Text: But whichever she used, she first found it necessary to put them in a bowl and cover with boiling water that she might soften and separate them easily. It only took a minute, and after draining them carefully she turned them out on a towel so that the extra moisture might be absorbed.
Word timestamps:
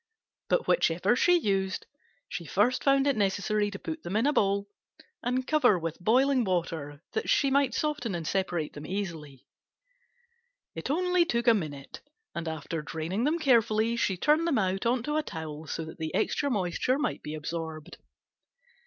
But 0.49 0.67
whichever 0.67 1.15
she 1.15 1.37
used, 1.37 1.85
she 2.27 2.43
first 2.43 2.83
found 2.83 3.05
it 3.05 3.15
necessary 3.15 3.69
to 3.69 3.77
put 3.77 4.01
them 4.01 4.15
in 4.15 4.25
a 4.25 4.33
bowl 4.33 4.67
and 5.21 5.45
cover 5.45 5.77
with 5.77 5.99
boiling 5.99 6.43
water 6.43 7.03
that 7.13 7.29
she 7.29 7.51
might 7.51 7.75
soften 7.75 8.15
and 8.15 8.25
separate 8.25 8.73
them 8.73 8.87
easily. 8.87 9.45
It 10.73 10.89
only 10.89 11.23
took 11.23 11.45
a 11.47 11.53
minute, 11.53 12.01
and 12.33 12.47
after 12.47 12.81
draining 12.81 13.25
them 13.25 13.37
carefully 13.37 13.95
she 13.95 14.17
turned 14.17 14.47
them 14.47 14.57
out 14.57 14.87
on 14.87 15.05
a 15.07 15.21
towel 15.21 15.67
so 15.67 15.85
that 15.85 15.99
the 15.99 16.15
extra 16.15 16.49
moisture 16.49 16.97
might 16.97 17.21
be 17.21 17.35
absorbed. 17.35 17.99